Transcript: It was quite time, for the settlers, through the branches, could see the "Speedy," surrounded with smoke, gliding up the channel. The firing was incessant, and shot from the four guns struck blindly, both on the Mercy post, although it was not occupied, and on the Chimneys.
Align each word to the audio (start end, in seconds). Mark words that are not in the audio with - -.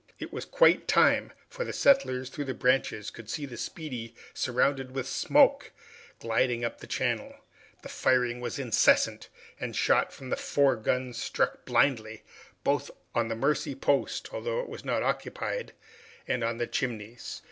It 0.17 0.33
was 0.33 0.45
quite 0.45 0.87
time, 0.87 1.31
for 1.47 1.63
the 1.63 1.71
settlers, 1.71 2.31
through 2.31 2.45
the 2.45 2.55
branches, 2.55 3.11
could 3.11 3.29
see 3.29 3.45
the 3.45 3.55
"Speedy," 3.55 4.15
surrounded 4.33 4.95
with 4.95 5.05
smoke, 5.07 5.71
gliding 6.19 6.65
up 6.65 6.79
the 6.79 6.87
channel. 6.87 7.35
The 7.83 7.87
firing 7.89 8.41
was 8.41 8.57
incessant, 8.57 9.29
and 9.59 9.75
shot 9.75 10.11
from 10.11 10.31
the 10.31 10.35
four 10.35 10.75
guns 10.75 11.21
struck 11.21 11.65
blindly, 11.65 12.23
both 12.63 12.89
on 13.13 13.27
the 13.27 13.35
Mercy 13.35 13.75
post, 13.75 14.33
although 14.33 14.59
it 14.59 14.69
was 14.69 14.83
not 14.83 15.03
occupied, 15.03 15.71
and 16.27 16.43
on 16.43 16.57
the 16.57 16.65
Chimneys. 16.65 17.39